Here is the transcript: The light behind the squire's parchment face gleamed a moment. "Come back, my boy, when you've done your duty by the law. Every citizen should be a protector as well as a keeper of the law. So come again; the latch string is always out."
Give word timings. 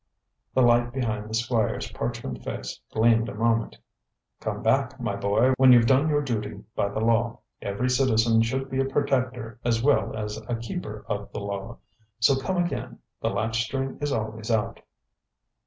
The 0.55 0.63
light 0.63 0.91
behind 0.91 1.29
the 1.29 1.35
squire's 1.35 1.91
parchment 1.91 2.43
face 2.43 2.79
gleamed 2.91 3.29
a 3.29 3.35
moment. 3.35 3.77
"Come 4.39 4.63
back, 4.63 4.99
my 4.99 5.15
boy, 5.15 5.53
when 5.57 5.71
you've 5.71 5.85
done 5.85 6.09
your 6.09 6.23
duty 6.23 6.63
by 6.75 6.89
the 6.89 7.01
law. 7.01 7.41
Every 7.61 7.87
citizen 7.87 8.41
should 8.41 8.71
be 8.71 8.79
a 8.81 8.85
protector 8.85 9.59
as 9.63 9.83
well 9.83 10.17
as 10.17 10.41
a 10.49 10.55
keeper 10.55 11.05
of 11.07 11.31
the 11.33 11.39
law. 11.39 11.77
So 12.19 12.35
come 12.35 12.57
again; 12.57 12.97
the 13.21 13.29
latch 13.29 13.61
string 13.61 13.99
is 14.01 14.11
always 14.11 14.49
out." 14.49 14.79